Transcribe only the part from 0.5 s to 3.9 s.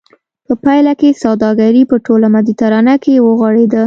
پایله کې سوداګري په ټوله مدیترانه کې وغوړېده